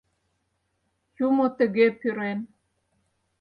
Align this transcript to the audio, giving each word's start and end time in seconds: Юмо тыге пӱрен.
Юмо 1.27 1.45
тыге 1.57 1.87
пӱрен. 1.99 2.39